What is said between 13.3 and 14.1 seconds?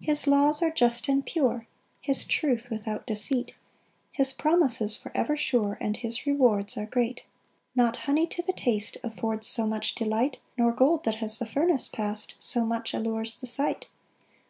the sight.